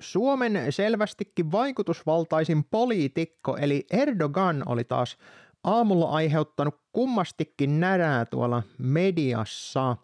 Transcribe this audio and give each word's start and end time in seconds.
Suomen 0.00 0.66
selvästikin 0.70 1.52
vaikutusvaltaisin 1.52 2.64
poliitikko 2.64 3.56
eli 3.56 3.86
Erdogan 3.90 4.62
oli 4.66 4.84
taas 4.84 5.16
aamulla 5.64 6.10
aiheuttanut 6.10 6.80
kummastikin 6.92 7.80
närää 7.80 8.24
tuolla 8.24 8.62
mediassa. 8.78 9.96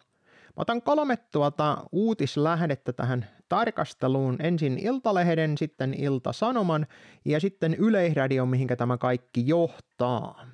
Mä 0.57 0.61
otan 0.61 0.81
kolme 0.81 1.17
tuota 1.17 1.77
uutislähdettä 1.91 2.93
tähän 2.93 3.25
tarkasteluun. 3.49 4.37
Ensin 4.39 4.79
Iltalehden, 4.79 5.57
sitten 5.57 5.93
Ilta-Sanoman 5.93 6.87
ja 7.25 7.39
sitten 7.39 7.73
Yleisradio, 7.73 8.45
mihinkä 8.45 8.75
tämä 8.75 8.97
kaikki 8.97 9.47
johtaa. 9.47 10.45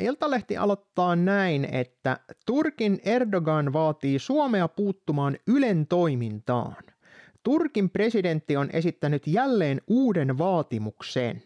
Iltalehti 0.00 0.56
aloittaa 0.56 1.16
näin, 1.16 1.64
että 1.64 2.18
Turkin 2.46 3.00
Erdogan 3.04 3.72
vaatii 3.72 4.18
Suomea 4.18 4.68
puuttumaan 4.68 5.36
Ylen 5.46 5.86
toimintaan. 5.86 6.91
Turkin 7.42 7.90
presidentti 7.90 8.56
on 8.56 8.70
esittänyt 8.72 9.26
jälleen 9.26 9.80
uuden 9.86 10.38
vaatimuksen. 10.38 11.42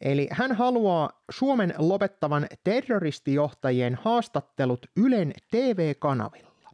Eli 0.00 0.28
hän 0.30 0.52
haluaa 0.52 1.22
Suomen 1.30 1.74
lopettavan 1.78 2.46
terroristijohtajien 2.64 3.94
haastattelut 3.94 4.86
Ylen 4.96 5.32
TV-kanavilla. 5.50 6.70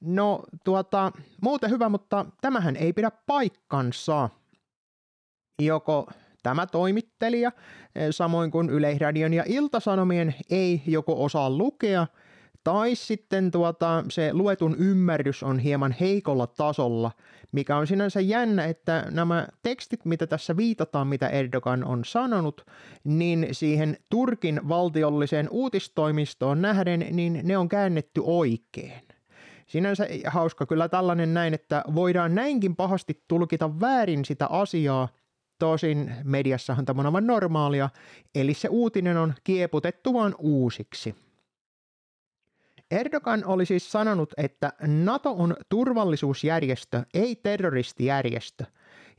No 0.00 0.42
tuota, 0.64 1.12
muuten 1.42 1.70
hyvä, 1.70 1.88
mutta 1.88 2.26
tämähän 2.40 2.76
ei 2.76 2.92
pidä 2.92 3.10
paikkansa. 3.26 4.28
Joko 5.62 6.06
tämä 6.42 6.66
toimittelija, 6.66 7.52
samoin 8.10 8.50
kuin 8.50 8.70
Yleisradion 8.70 9.34
ja 9.34 9.44
Iltasanomien, 9.46 10.34
ei 10.50 10.82
joko 10.86 11.24
osaa 11.24 11.50
lukea– 11.50 12.06
tai 12.64 12.94
sitten 12.94 13.50
tuota, 13.50 14.04
se 14.10 14.32
luetun 14.32 14.76
ymmärrys 14.78 15.42
on 15.42 15.58
hieman 15.58 15.94
heikolla 16.00 16.46
tasolla, 16.46 17.10
mikä 17.52 17.76
on 17.76 17.86
sinänsä 17.86 18.20
jännä, 18.20 18.64
että 18.64 19.06
nämä 19.10 19.48
tekstit, 19.62 20.04
mitä 20.04 20.26
tässä 20.26 20.56
viitataan, 20.56 21.06
mitä 21.06 21.28
Erdogan 21.28 21.84
on 21.84 22.04
sanonut, 22.04 22.66
niin 23.04 23.48
siihen 23.52 23.96
Turkin 24.10 24.60
valtiolliseen 24.68 25.48
uutistoimistoon 25.50 26.62
nähden, 26.62 27.06
niin 27.10 27.40
ne 27.42 27.58
on 27.58 27.68
käännetty 27.68 28.20
oikein. 28.24 29.02
Sinänsä 29.66 30.06
hauska 30.26 30.66
kyllä 30.66 30.88
tällainen 30.88 31.34
näin, 31.34 31.54
että 31.54 31.84
voidaan 31.94 32.34
näinkin 32.34 32.76
pahasti 32.76 33.24
tulkita 33.28 33.80
väärin 33.80 34.24
sitä 34.24 34.46
asiaa, 34.46 35.08
Tosin 35.58 36.14
mediassahan 36.24 36.84
tämä 36.84 37.00
on 37.00 37.06
aivan 37.06 37.26
normaalia, 37.26 37.90
eli 38.34 38.54
se 38.54 38.68
uutinen 38.68 39.16
on 39.16 39.34
kieputettu 39.44 40.14
vaan 40.14 40.34
uusiksi. 40.38 41.14
Erdogan 42.90 43.44
oli 43.46 43.66
siis 43.66 43.92
sanonut, 43.92 44.32
että 44.36 44.72
NATO 44.86 45.32
on 45.32 45.56
turvallisuusjärjestö, 45.68 47.02
ei 47.14 47.36
terroristijärjestö, 47.36 48.64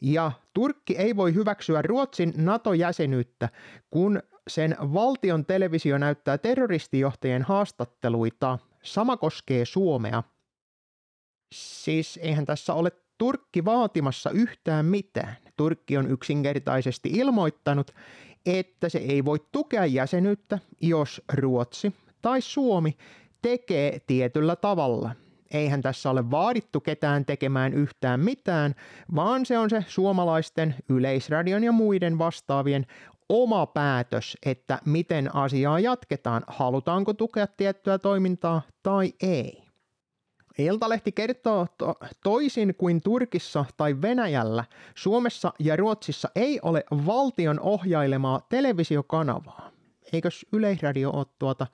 ja 0.02 0.32
Turkki 0.54 0.98
ei 0.98 1.16
voi 1.16 1.34
hyväksyä 1.34 1.82
Ruotsin 1.82 2.34
NATO-jäsenyyttä, 2.38 3.50
kun 3.90 4.20
sen 4.48 4.76
valtion 4.80 5.46
televisio 5.46 5.98
näyttää 5.98 6.38
terroristijohtajien 6.38 7.42
haastatteluita. 7.42 8.60
Sama 8.84 9.18
koskee 9.18 9.66
Suomea. 9.66 10.24
Siis 11.54 12.20
eihän 12.22 12.46
tässä 12.46 12.74
ole 12.74 12.92
Turkki 13.18 13.66
vaatimassa 13.66 14.32
yhtään 14.32 14.86
mitään. 14.86 15.38
Turkki 15.58 15.98
on 15.98 16.12
yksinkertaisesti 16.12 17.10
ilmoittanut, 17.10 17.92
että 18.46 18.90
se 18.90 18.98
ei 18.98 19.26
voi 19.26 19.38
tukea 19.52 19.86
jäsenyyttä, 19.86 20.60
jos 20.82 21.22
Ruotsi 21.34 21.94
tai 22.22 22.42
Suomi 22.42 22.98
tekee 23.42 24.00
tietyllä 24.08 24.56
tavalla. 24.56 25.12
Eihän 25.54 25.82
tässä 25.82 26.10
ole 26.10 26.32
vaadittu 26.32 26.80
ketään 26.80 27.26
tekemään 27.26 27.74
yhtään 27.74 28.20
mitään, 28.20 28.76
vaan 29.16 29.46
se 29.46 29.58
on 29.58 29.70
se 29.70 29.86
suomalaisten 29.88 30.76
yleisradion 30.90 31.64
ja 31.64 31.72
muiden 31.72 32.18
vastaavien 32.18 32.86
oma 33.30 33.66
päätös, 33.66 34.38
että 34.46 34.80
miten 34.86 35.36
asiaa 35.36 35.80
jatketaan, 35.80 36.44
halutaanko 36.48 37.14
tukea 37.14 37.48
tiettyä 37.48 37.98
toimintaa 37.98 38.62
tai 38.84 39.14
ei. 39.22 39.64
Iltalehti 40.58 41.12
kertoo 41.12 41.68
to- 41.78 41.96
toisin 42.24 42.76
kuin 42.78 43.02
Turkissa 43.02 43.66
tai 43.78 44.02
Venäjällä, 44.02 44.64
Suomessa 44.96 45.54
ja 45.60 45.76
Ruotsissa 45.76 46.30
ei 46.36 46.60
ole 46.62 46.84
valtion 47.06 47.60
ohjailemaa 47.60 48.42
televisiokanavaa. 48.50 49.72
Eikös 50.14 50.46
Yleisradio 50.54 51.12
ole 51.12 51.26
tuota 51.40 51.68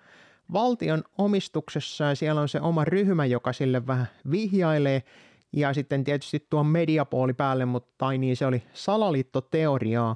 valtion 0.54 1.04
omistuksessa 1.18 2.04
ja 2.04 2.16
siellä 2.16 2.42
on 2.42 2.50
se 2.50 2.62
oma 2.62 2.86
ryhmä, 2.86 3.26
joka 3.26 3.54
sille 3.54 3.88
vähän 3.88 4.08
vihjailee 4.32 5.04
ja 5.54 5.74
sitten 5.74 6.04
tietysti 6.04 6.48
tuo 6.50 6.64
mediapooli 6.64 7.34
päälle, 7.34 7.66
mutta 7.66 7.94
tai 7.98 8.18
niin 8.18 8.38
se 8.38 8.46
oli 8.46 8.64
salaliittoteoriaa. 8.74 10.16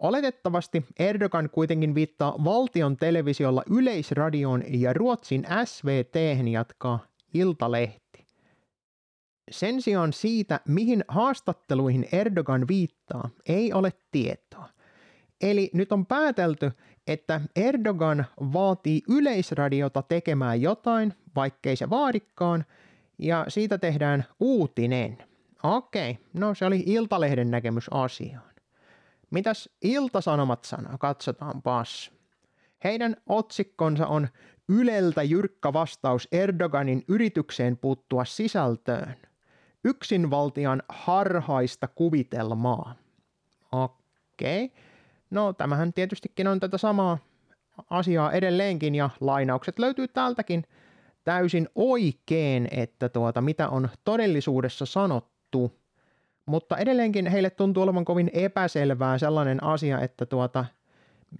Oletettavasti 0.00 0.86
Erdogan 0.98 1.50
kuitenkin 1.50 1.94
viittaa 1.94 2.44
valtion 2.44 2.96
televisiolla 2.96 3.62
Yleisradioon 3.70 4.62
ja 4.68 4.92
Ruotsin 4.92 5.46
SVT 5.64 6.14
jatkaa 6.50 6.98
Iltalehti. 7.34 8.26
Sen 9.50 9.82
sijaan 9.82 10.12
siitä, 10.12 10.60
mihin 10.68 11.04
haastatteluihin 11.08 12.08
Erdogan 12.12 12.68
viittaa, 12.68 13.30
ei 13.48 13.72
ole 13.72 13.92
tietoa. 14.12 14.68
Eli 15.42 15.70
nyt 15.74 15.92
on 15.92 16.06
päätelty, 16.06 16.72
että 17.06 17.40
Erdogan 17.56 18.26
vaatii 18.40 19.02
yleisradiota 19.08 20.02
tekemään 20.02 20.62
jotain, 20.62 21.14
vaikkei 21.36 21.76
se 21.76 21.90
vaadikaan, 21.90 22.64
ja 23.18 23.44
siitä 23.48 23.78
tehdään 23.78 24.24
uutinen. 24.40 25.18
Okei, 25.62 26.18
no 26.32 26.54
se 26.54 26.64
oli 26.64 26.82
Iltalehden 26.86 27.50
näkemys 27.50 27.86
asiaan. 27.90 28.52
Mitäs 29.30 29.68
Iltasanomat 29.82 30.64
sanoo? 30.64 30.98
Katsotaanpas. 30.98 32.12
Heidän 32.84 33.16
otsikkonsa 33.26 34.06
on 34.06 34.28
Yleltä 34.68 35.22
jyrkkä 35.22 35.72
vastaus 35.72 36.28
Erdoganin 36.32 37.04
yritykseen 37.08 37.76
puuttua 37.76 38.24
sisältöön. 38.24 39.16
Yksinvaltian 39.84 40.82
harhaista 40.88 41.88
kuvitelmaa. 41.88 42.94
Okei. 43.72 44.64
Okay. 44.64 44.82
No 45.32 45.52
tämähän 45.52 45.92
tietystikin 45.92 46.46
on 46.48 46.60
tätä 46.60 46.78
samaa 46.78 47.18
asiaa 47.90 48.32
edelleenkin 48.32 48.94
ja 48.94 49.10
lainaukset 49.20 49.78
löytyy 49.78 50.08
täältäkin 50.08 50.64
täysin 51.24 51.68
oikein, 51.74 52.68
että 52.70 53.08
tuota, 53.08 53.40
mitä 53.40 53.68
on 53.68 53.88
todellisuudessa 54.04 54.86
sanottu. 54.86 55.78
Mutta 56.46 56.76
edelleenkin 56.76 57.26
heille 57.26 57.50
tuntuu 57.50 57.82
olevan 57.82 58.04
kovin 58.04 58.30
epäselvää 58.32 59.18
sellainen 59.18 59.64
asia, 59.64 60.00
että 60.00 60.26
tuota, 60.26 60.64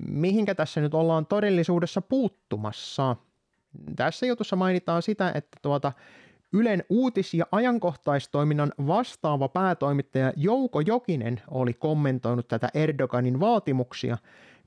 mihinkä 0.09 0.55
tässä 0.55 0.81
nyt 0.81 0.95
ollaan 0.95 1.27
todellisuudessa 1.27 2.03
puuttumassa. 2.03 3.17
Tässä 3.97 4.27
jutussa 4.27 4.57
mainitaan 4.57 5.03
sitä, 5.03 5.33
että 5.35 5.59
tuota, 5.63 5.93
Ylen 6.53 6.85
uutis- 6.89 7.35
ja 7.35 7.47
ajankohtaistoiminnan 7.53 8.73
vastaava 8.87 9.49
päätoimittaja 9.49 10.33
Jouko 10.37 10.81
Jokinen 10.81 11.43
oli 11.51 11.73
kommentoinut 11.75 12.49
tätä 12.49 12.69
Erdoganin 12.75 13.41
vaatimuksia 13.41 14.19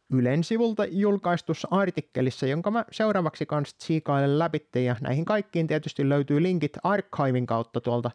Ylen 0.10 0.44
sivulta 0.44 0.86
julkaistussa 0.86 1.68
artikkelissa, 1.72 2.46
jonka 2.46 2.72
mä 2.72 2.86
seuraavaksi 2.92 3.46
kanssa 3.46 3.78
tsiikailen 3.78 4.40
läpi, 4.40 4.68
ja 4.86 4.96
näihin 5.02 5.26
kaikkiin 5.26 5.68
tietysti 5.68 6.10
löytyy 6.10 6.44
linkit 6.44 6.78
archivin 6.84 7.46
kautta 7.46 7.82
tuolta 7.82 8.12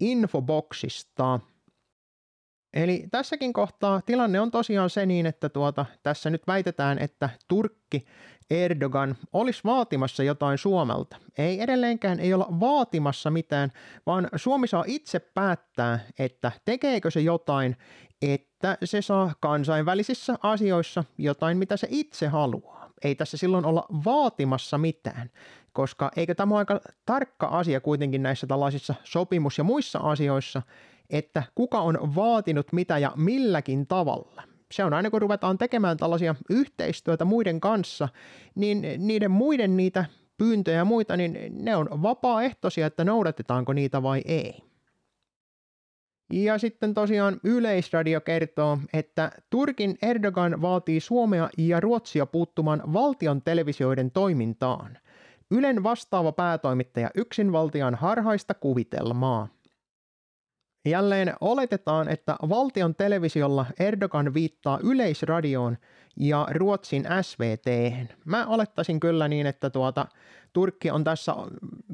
infoboxista. 0.00 1.40
Eli 2.76 3.04
tässäkin 3.10 3.52
kohtaa 3.52 4.00
tilanne 4.00 4.40
on 4.40 4.50
tosiaan 4.50 4.90
se 4.90 5.06
niin, 5.06 5.26
että 5.26 5.48
tuota, 5.48 5.86
tässä 6.02 6.30
nyt 6.30 6.46
väitetään, 6.46 6.98
että 6.98 7.30
Turkki 7.48 8.06
Erdogan 8.50 9.16
olisi 9.32 9.60
vaatimassa 9.64 10.22
jotain 10.22 10.58
Suomelta. 10.58 11.16
Ei 11.38 11.60
edelleenkään 11.60 12.20
ei 12.20 12.34
olla 12.34 12.46
vaatimassa 12.60 13.30
mitään, 13.30 13.72
vaan 14.06 14.28
Suomi 14.36 14.66
saa 14.66 14.84
itse 14.86 15.20
päättää, 15.20 16.00
että 16.18 16.52
tekeekö 16.64 17.10
se 17.10 17.20
jotain, 17.20 17.76
että 18.22 18.78
se 18.84 19.02
saa 19.02 19.32
kansainvälisissä 19.40 20.34
asioissa 20.42 21.04
jotain, 21.18 21.58
mitä 21.58 21.76
se 21.76 21.86
itse 21.90 22.26
haluaa. 22.26 22.90
Ei 23.04 23.14
tässä 23.14 23.36
silloin 23.36 23.64
olla 23.64 23.86
vaatimassa 24.04 24.78
mitään, 24.78 25.30
koska 25.72 26.10
eikö 26.16 26.34
tämä 26.34 26.54
ole 26.54 26.58
aika 26.58 26.80
tarkka 27.06 27.46
asia 27.46 27.80
kuitenkin 27.80 28.22
näissä 28.22 28.46
tällaisissa 28.46 28.94
sopimus- 29.04 29.58
ja 29.58 29.64
muissa 29.64 29.98
asioissa, 29.98 30.62
että 31.10 31.42
kuka 31.54 31.80
on 31.80 32.14
vaatinut 32.14 32.72
mitä 32.72 32.98
ja 32.98 33.12
milläkin 33.16 33.86
tavalla 33.86 34.42
se 34.72 34.84
on 34.84 34.94
aina 34.94 35.10
kun 35.10 35.22
ruvetaan 35.22 35.58
tekemään 35.58 35.96
tällaisia 35.96 36.34
yhteistyötä 36.50 37.24
muiden 37.24 37.60
kanssa, 37.60 38.08
niin 38.54 38.86
niiden 38.98 39.30
muiden 39.30 39.76
niitä 39.76 40.04
pyyntöjä 40.38 40.76
ja 40.76 40.84
muita, 40.84 41.16
niin 41.16 41.38
ne 41.50 41.76
on 41.76 42.02
vapaaehtoisia, 42.02 42.86
että 42.86 43.04
noudatetaanko 43.04 43.72
niitä 43.72 44.02
vai 44.02 44.22
ei. 44.24 44.62
Ja 46.32 46.58
sitten 46.58 46.94
tosiaan 46.94 47.40
Yleisradio 47.44 48.20
kertoo, 48.20 48.78
että 48.92 49.30
Turkin 49.50 49.98
Erdogan 50.02 50.62
vaatii 50.62 51.00
Suomea 51.00 51.48
ja 51.58 51.80
Ruotsia 51.80 52.26
puuttumaan 52.26 52.82
valtion 52.92 53.42
televisioiden 53.42 54.10
toimintaan. 54.10 54.98
Ylen 55.50 55.82
vastaava 55.82 56.32
päätoimittaja 56.32 57.10
yksinvaltian 57.14 57.94
harhaista 57.94 58.54
kuvitelmaa. 58.54 59.48
Jälleen 60.86 61.34
oletetaan, 61.40 62.08
että 62.08 62.36
valtion 62.48 62.94
televisiolla 62.94 63.66
Erdogan 63.80 64.34
viittaa 64.34 64.78
yleisradioon 64.82 65.78
ja 66.16 66.46
Ruotsin 66.50 67.06
SVT. 67.22 67.66
Mä 68.24 68.46
olettaisin 68.46 69.00
kyllä 69.00 69.28
niin, 69.28 69.46
että 69.46 69.70
tuota, 69.70 70.06
Turkki 70.52 70.90
on 70.90 71.04
tässä 71.04 71.34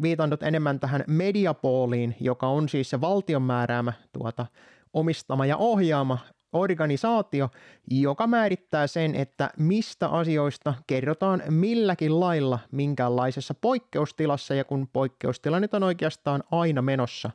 viitannut 0.02 0.42
enemmän 0.42 0.80
tähän 0.80 1.04
mediapooliin, 1.06 2.16
joka 2.20 2.46
on 2.46 2.68
siis 2.68 2.90
se 2.90 3.00
valtion 3.00 3.42
määräämä 3.42 3.92
tuota, 4.12 4.46
omistama 4.92 5.46
ja 5.46 5.56
ohjaama 5.56 6.18
organisaatio, 6.52 7.48
joka 7.90 8.26
määrittää 8.26 8.86
sen, 8.86 9.14
että 9.14 9.50
mistä 9.58 10.08
asioista 10.08 10.74
kerrotaan 10.86 11.42
milläkin 11.48 12.20
lailla 12.20 12.58
minkäänlaisessa 12.72 13.54
poikkeustilassa, 13.54 14.54
ja 14.54 14.64
kun 14.64 14.88
poikkeustila 14.92 15.60
nyt 15.60 15.74
on 15.74 15.82
oikeastaan 15.82 16.44
aina 16.50 16.82
menossa, 16.82 17.30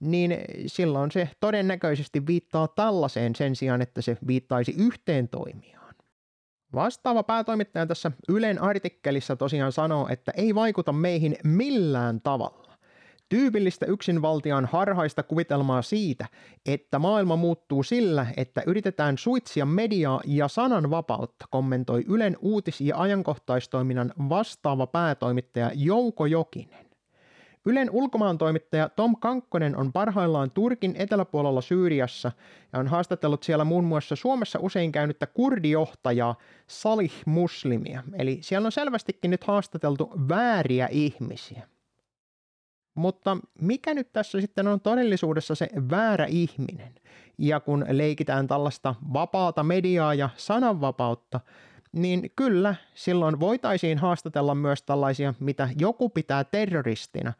niin 0.00 0.36
silloin 0.66 1.10
se 1.10 1.28
todennäköisesti 1.40 2.26
viittaa 2.26 2.68
tällaiseen 2.68 3.34
sen 3.34 3.56
sijaan, 3.56 3.82
että 3.82 4.02
se 4.02 4.16
viittaisi 4.26 4.74
yhteen 4.78 5.28
toimijaan. 5.28 5.94
Vastaava 6.74 7.22
päätoimittaja 7.22 7.86
tässä 7.86 8.12
Ylen 8.28 8.62
artikkelissa 8.62 9.36
tosiaan 9.36 9.72
sanoo, 9.72 10.08
että 10.08 10.32
ei 10.36 10.54
vaikuta 10.54 10.92
meihin 10.92 11.36
millään 11.44 12.20
tavalla. 12.20 12.70
Tyypillistä 13.28 13.86
yksinvaltiaan 13.86 14.66
harhaista 14.72 15.22
kuvitelmaa 15.22 15.82
siitä, 15.82 16.26
että 16.66 16.98
maailma 16.98 17.36
muuttuu 17.36 17.82
sillä, 17.82 18.26
että 18.36 18.62
yritetään 18.66 19.18
suitsia 19.18 19.66
mediaa 19.66 20.20
ja 20.26 20.48
sananvapautta, 20.48 21.46
kommentoi 21.50 22.04
Ylen 22.08 22.36
uutis- 22.40 22.80
ja 22.80 22.98
ajankohtaistoiminnan 22.98 24.12
vastaava 24.28 24.86
päätoimittaja 24.86 25.70
Jouko 25.74 26.26
Jokinen. 26.26 26.89
Ylen 27.66 27.90
ulkomaantoimittaja 27.90 28.88
Tom 28.88 29.16
Kankkonen 29.16 29.76
on 29.76 29.92
parhaillaan 29.92 30.50
Turkin 30.50 30.94
eteläpuolella 30.98 31.60
Syyriassa 31.60 32.32
ja 32.72 32.78
on 32.78 32.88
haastatellut 32.88 33.42
siellä 33.42 33.64
muun 33.64 33.84
muassa 33.84 34.16
Suomessa 34.16 34.58
usein 34.62 34.92
käynyttä 34.92 35.26
kurdijohtajaa 35.26 36.34
Salih 36.66 37.12
Muslimia. 37.26 38.02
Eli 38.12 38.38
siellä 38.40 38.66
on 38.66 38.72
selvästikin 38.72 39.30
nyt 39.30 39.44
haastateltu 39.44 40.10
vääriä 40.28 40.88
ihmisiä. 40.90 41.68
Mutta 42.94 43.36
mikä 43.60 43.94
nyt 43.94 44.12
tässä 44.12 44.40
sitten 44.40 44.66
on 44.66 44.80
todellisuudessa 44.80 45.54
se 45.54 45.68
väärä 45.90 46.26
ihminen? 46.26 46.94
Ja 47.38 47.60
kun 47.60 47.84
leikitään 47.88 48.46
tällaista 48.46 48.94
vapaata 49.12 49.62
mediaa 49.62 50.14
ja 50.14 50.30
sananvapautta, 50.36 51.40
niin 51.92 52.32
kyllä 52.36 52.74
silloin 52.94 53.40
voitaisiin 53.40 53.98
haastatella 53.98 54.54
myös 54.54 54.82
tällaisia, 54.82 55.34
mitä 55.40 55.68
joku 55.78 56.08
pitää 56.08 56.44
terroristina, 56.44 57.32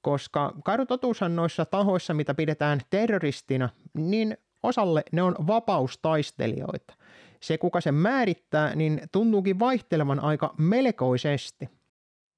koska 0.00 0.52
karutotuushan 0.64 1.36
noissa 1.36 1.64
tahoissa, 1.64 2.14
mitä 2.14 2.34
pidetään 2.34 2.80
terroristina, 2.90 3.68
niin 3.94 4.36
osalle 4.62 5.02
ne 5.12 5.22
on 5.22 5.34
vapaustaistelijoita. 5.46 6.94
Se, 7.40 7.58
kuka 7.58 7.80
sen 7.80 7.94
määrittää, 7.94 8.74
niin 8.74 9.00
tuntuukin 9.12 9.58
vaihtelevan 9.58 10.20
aika 10.20 10.54
melkoisesti. 10.58 11.68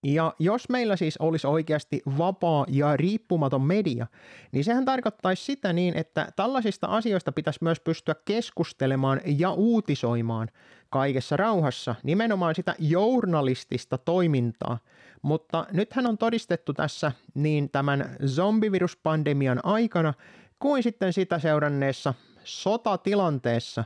Ja 0.02 0.34
jos 0.38 0.68
meillä 0.68 0.96
siis 0.96 1.16
olisi 1.16 1.46
oikeasti 1.46 2.02
vapaa 2.18 2.66
ja 2.68 2.96
riippumaton 2.96 3.62
media, 3.62 4.06
niin 4.52 4.64
sehän 4.64 4.84
tarkoittaisi 4.84 5.44
sitä 5.44 5.72
niin, 5.72 5.96
että 5.96 6.28
tällaisista 6.36 6.86
asioista 6.86 7.32
pitäisi 7.32 7.58
myös 7.62 7.80
pystyä 7.80 8.14
keskustelemaan 8.24 9.20
ja 9.24 9.52
uutisoimaan 9.52 10.48
kaikessa 10.90 11.36
rauhassa, 11.36 11.94
nimenomaan 12.02 12.54
sitä 12.54 12.74
journalistista 12.78 13.98
toimintaa. 13.98 14.78
Mutta 15.22 15.66
nythän 15.72 16.06
on 16.06 16.18
todistettu 16.18 16.72
tässä 16.72 17.12
niin 17.34 17.70
tämän 17.70 18.16
zombiviruspandemian 18.26 19.60
aikana 19.62 20.14
kuin 20.58 20.82
sitten 20.82 21.12
sitä 21.12 21.38
seuranneessa 21.38 22.14
sotatilanteessa, 22.44 23.84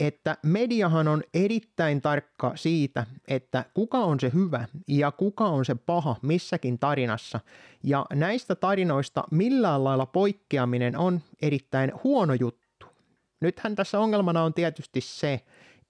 että 0.00 0.36
mediahan 0.42 1.08
on 1.08 1.22
erittäin 1.34 2.00
tarkka 2.00 2.52
siitä, 2.54 3.06
että 3.28 3.64
kuka 3.74 3.98
on 3.98 4.20
se 4.20 4.30
hyvä 4.34 4.68
ja 4.88 5.12
kuka 5.12 5.44
on 5.44 5.64
se 5.64 5.74
paha 5.74 6.16
missäkin 6.22 6.78
tarinassa. 6.78 7.40
Ja 7.82 8.06
näistä 8.12 8.54
tarinoista 8.54 9.24
millään 9.30 9.84
lailla 9.84 10.06
poikkeaminen 10.06 10.98
on 10.98 11.20
erittäin 11.42 11.92
huono 12.04 12.34
juttu. 12.34 12.86
Nythän 13.40 13.74
tässä 13.74 14.00
ongelmana 14.00 14.42
on 14.42 14.54
tietysti 14.54 15.00
se, 15.00 15.40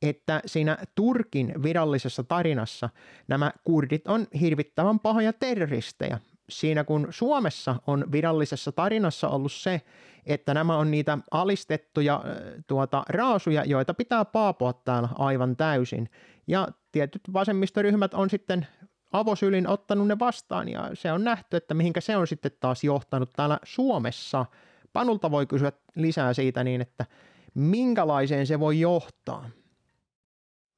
että 0.02 0.42
siinä 0.46 0.78
Turkin 0.94 1.62
virallisessa 1.62 2.24
tarinassa 2.24 2.90
nämä 3.28 3.52
kurdit 3.64 4.06
on 4.06 4.26
hirvittävän 4.40 5.00
pahoja 5.00 5.32
terroristeja. 5.32 6.18
Siinä 6.48 6.84
kun 6.84 7.08
Suomessa 7.10 7.76
on 7.87 8.12
virallisessa 8.12 8.72
tarinassa 8.72 9.28
ollut 9.28 9.52
se, 9.52 9.81
että 10.26 10.54
nämä 10.54 10.76
on 10.76 10.90
niitä 10.90 11.19
alistettuja 11.31 12.25
tuota, 12.66 13.02
raasuja, 13.08 13.64
joita 13.64 13.94
pitää 13.94 14.25
paapua 14.25 14.72
täällä 14.72 15.08
aivan 15.19 15.56
täysin. 15.56 16.10
Ja 16.46 16.69
tietyt 16.93 17.22
vasemmistoryhmät 17.32 18.14
on 18.14 18.31
sitten 18.31 18.66
avosylin 19.12 19.69
ottanut 19.69 20.08
ne 20.08 20.19
vastaan 20.19 20.69
ja 20.69 20.90
se 20.94 21.12
on 21.12 21.25
nähty, 21.25 21.56
että 21.56 21.75
mihinkä 21.75 22.00
se 22.00 22.16
on 22.16 22.26
sitten 22.26 22.52
taas 22.60 22.84
johtanut 22.84 23.31
täällä 23.37 23.58
Suomessa. 23.62 24.46
Panulta 24.92 25.31
voi 25.31 25.46
kysyä 25.46 25.72
lisää 25.96 26.34
siitä 26.34 26.64
niin, 26.64 26.81
että 26.81 27.06
minkälaiseen 27.54 28.46
se 28.46 28.60
voi 28.60 28.81
johtaa. 28.81 29.50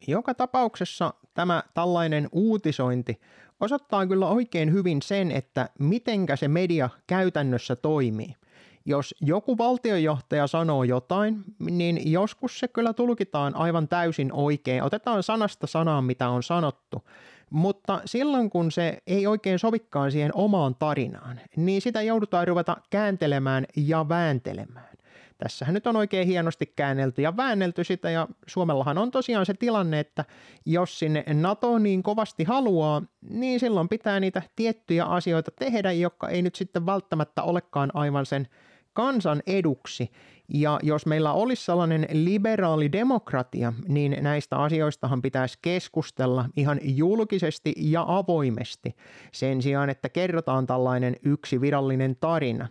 Joka 0.06 0.34
tapauksessa 0.34 1.14
tämä 1.34 1.62
tällainen 1.74 2.28
uutisointi 2.32 3.20
osoittaa 3.60 4.06
kyllä 4.06 4.28
oikein 4.28 4.72
hyvin 4.72 5.02
sen, 5.02 5.30
että 5.30 5.68
mitenkä 5.78 6.36
se 6.36 6.48
media 6.48 6.90
käytännössä 7.06 7.76
toimii– 7.76 8.34
jos 8.88 9.14
joku 9.20 9.58
valtiojohtaja 9.58 10.46
sanoo 10.46 10.84
jotain, 10.84 11.44
niin 11.58 12.12
joskus 12.12 12.58
se 12.58 12.68
kyllä 12.68 12.92
tulkitaan 12.92 13.56
aivan 13.56 13.88
täysin 13.88 14.32
oikein. 14.32 14.82
Otetaan 14.82 15.22
sanasta 15.22 15.66
sanaan, 15.66 16.04
mitä 16.04 16.28
on 16.28 16.42
sanottu. 16.42 17.04
Mutta 17.50 18.00
silloin, 18.04 18.50
kun 18.50 18.72
se 18.72 18.98
ei 19.06 19.26
oikein 19.26 19.58
sovikaan 19.58 20.12
siihen 20.12 20.30
omaan 20.34 20.74
tarinaan, 20.74 21.40
niin 21.56 21.82
sitä 21.82 22.02
joudutaan 22.02 22.48
ruveta 22.48 22.76
kääntelemään 22.90 23.66
ja 23.76 24.08
vääntelemään. 24.08 24.97
Tässähän 25.38 25.74
nyt 25.74 25.86
on 25.86 25.96
oikein 25.96 26.26
hienosti 26.26 26.72
käännelty 26.76 27.22
ja 27.22 27.36
väännelty 27.36 27.84
sitä, 27.84 28.10
ja 28.10 28.28
Suomellahan 28.46 28.98
on 28.98 29.10
tosiaan 29.10 29.46
se 29.46 29.54
tilanne, 29.54 30.00
että 30.00 30.24
jos 30.66 30.98
sinne 30.98 31.24
NATO 31.34 31.78
niin 31.78 32.02
kovasti 32.02 32.44
haluaa, 32.44 33.02
niin 33.30 33.60
silloin 33.60 33.88
pitää 33.88 34.20
niitä 34.20 34.42
tiettyjä 34.56 35.04
asioita 35.04 35.50
tehdä, 35.58 35.92
jotka 35.92 36.28
ei 36.28 36.42
nyt 36.42 36.54
sitten 36.54 36.86
välttämättä 36.86 37.42
olekaan 37.42 37.90
aivan 37.94 38.26
sen 38.26 38.48
kansan 38.92 39.42
eduksi. 39.46 40.10
Ja 40.54 40.80
jos 40.82 41.06
meillä 41.06 41.32
olisi 41.32 41.64
sellainen 41.64 42.06
liberaali 42.12 42.92
demokratia, 42.92 43.72
niin 43.88 44.16
näistä 44.20 44.56
asioistahan 44.56 45.22
pitäisi 45.22 45.58
keskustella 45.62 46.44
ihan 46.56 46.78
julkisesti 46.82 47.74
ja 47.76 48.04
avoimesti 48.08 48.96
sen 49.32 49.62
sijaan, 49.62 49.90
että 49.90 50.08
kerrotaan 50.08 50.66
tällainen 50.66 51.16
yksi 51.22 51.60
virallinen 51.60 52.16
tarina. 52.20 52.68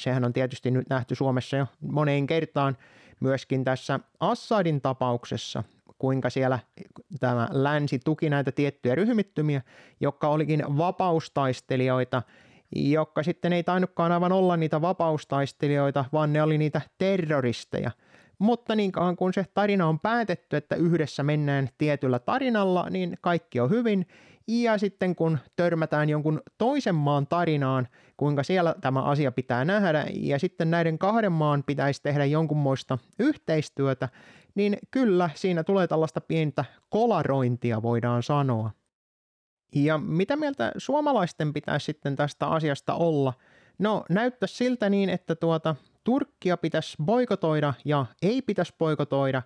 Sehän 0.00 0.24
on 0.24 0.32
tietysti 0.32 0.70
nyt 0.70 0.88
nähty 0.88 1.14
Suomessa 1.14 1.56
jo 1.56 1.66
moneen 1.80 2.26
kertaan 2.26 2.76
myöskin 3.20 3.64
tässä 3.64 4.00
Assadin 4.20 4.80
tapauksessa, 4.80 5.64
kuinka 5.98 6.30
siellä 6.30 6.58
tämä 7.20 7.48
länsi 7.52 7.98
tuki 7.98 8.30
näitä 8.30 8.52
tiettyjä 8.52 8.94
ryhmittymiä, 8.94 9.62
jotka 10.00 10.28
olikin 10.28 10.64
vapaustaistelijoita– 10.76 12.22
jotka 12.72 13.22
sitten 13.22 13.52
ei 13.52 13.62
tainnutkaan 13.62 14.12
aivan 14.12 14.32
olla 14.32 14.56
niitä 14.56 14.80
vapaustaistelijoita, 14.80 16.04
vaan 16.12 16.32
ne 16.32 16.42
oli 16.42 16.58
niitä 16.58 16.80
terroristeja. 16.98 17.90
Mutta 18.40 18.76
niin 18.76 18.92
kauan 18.92 19.16
kun 19.16 19.34
se 19.34 19.46
tarina 19.54 19.88
on 19.88 20.00
päätetty, 20.00 20.56
että 20.56 20.76
yhdessä 20.76 21.22
mennään 21.22 21.68
tietyllä 21.78 22.18
tarinalla, 22.18 22.90
niin 22.90 23.18
kaikki 23.20 23.60
on 23.60 23.70
hyvin. 23.70 24.06
Ja 24.48 24.78
sitten 24.78 25.16
kun 25.16 25.38
törmätään 25.56 26.08
jonkun 26.08 26.42
toisen 26.58 26.94
maan 26.94 27.26
tarinaan, 27.26 27.88
kuinka 28.16 28.42
siellä 28.42 28.74
tämä 28.80 29.02
asia 29.02 29.32
pitää 29.32 29.64
nähdä, 29.64 30.06
ja 30.12 30.38
sitten 30.38 30.70
näiden 30.70 30.98
kahden 30.98 31.32
maan 31.32 31.64
pitäisi 31.66 32.02
tehdä 32.02 32.24
jonkunmoista 32.24 32.98
yhteistyötä, 33.18 34.08
niin 34.54 34.78
kyllä 34.90 35.30
siinä 35.34 35.64
tulee 35.64 35.86
tällaista 35.86 36.20
pientä 36.20 36.64
kolarointia 36.88 37.82
voidaan 37.82 38.22
sanoa. 38.22 38.70
Ja 39.74 39.98
mitä 39.98 40.36
mieltä 40.36 40.72
suomalaisten 40.76 41.52
pitäisi 41.52 41.84
sitten 41.84 42.16
tästä 42.16 42.46
asiasta 42.46 42.94
olla? 42.94 43.32
No 43.78 44.04
näyttää 44.08 44.46
siltä 44.46 44.90
niin, 44.90 45.08
että 45.10 45.34
tuota, 45.34 45.76
Turkkia 46.04 46.56
pitäisi 46.56 46.96
boikotoida 47.04 47.74
ja 47.84 48.06
ei 48.22 48.42
pitäisi 48.42 48.74
boikotoida. 48.78 49.42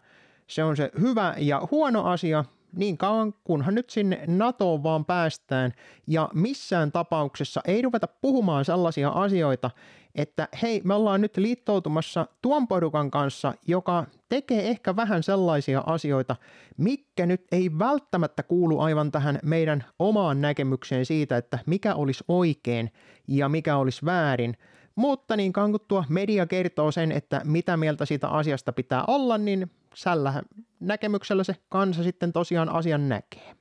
Se 0.47 0.65
on 0.65 0.77
se 0.77 0.91
hyvä 1.01 1.35
ja 1.39 1.69
huono 1.71 2.05
asia, 2.05 2.45
niin 2.77 2.99
kauan 2.99 3.35
kunhan 3.45 3.75
nyt 3.75 3.91
sinne 3.91 4.25
NATOon 4.27 4.83
vaan 4.83 5.05
päästään 5.05 5.73
ja 6.07 6.29
missään 6.35 6.93
tapauksessa 6.93 7.61
ei 7.65 7.83
ruveta 7.83 8.07
puhumaan 8.07 8.65
sellaisia 8.65 9.09
asioita, 9.09 9.71
että 10.15 10.49
hei, 10.63 10.81
me 10.85 10.95
ollaan 10.95 11.21
nyt 11.21 11.37
liittoutumassa 11.37 12.27
tuon 12.43 12.69
porukan 12.69 13.11
kanssa, 13.11 13.55
joka 13.67 14.07
tekee 14.29 14.69
ehkä 14.69 14.97
vähän 14.97 15.23
sellaisia 15.23 15.83
asioita, 15.87 16.37
mikä 16.77 17.27
nyt 17.27 17.47
ei 17.53 17.79
välttämättä 17.79 18.43
kuulu 18.43 18.81
aivan 18.81 19.13
tähän 19.13 19.39
meidän 19.43 19.85
omaan 19.99 20.41
näkemykseen 20.41 21.07
siitä, 21.07 21.37
että 21.37 21.59
mikä 21.67 21.95
olisi 21.95 22.25
oikein 22.29 22.93
ja 23.29 23.49
mikä 23.49 23.77
olisi 23.77 24.05
väärin, 24.05 24.57
Mutta 24.95 25.37
niin 25.37 25.53
kun 25.53 25.81
tuo 25.89 26.05
media 26.09 26.47
kertoo 26.47 26.91
sen, 26.91 27.13
että 27.13 27.41
mitä 27.45 27.77
mieltä 27.77 28.05
siitä 28.05 28.29
asiasta 28.29 28.73
pitää 28.73 29.05
olla, 29.07 29.39
niin 29.39 29.71
sällä 29.95 30.43
näkemyksellä 30.81 31.45
se 31.45 31.57
kansa 31.69 32.03
sitten 32.03 32.33
tosiaan 32.33 32.69
asian 32.69 33.09
näkee. 33.09 33.55